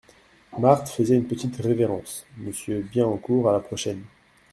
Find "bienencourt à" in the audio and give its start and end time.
2.81-3.53